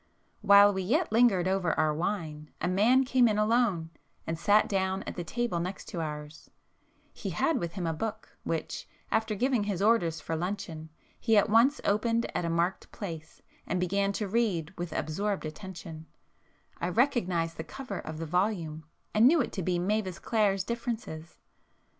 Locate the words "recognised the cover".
16.97-17.99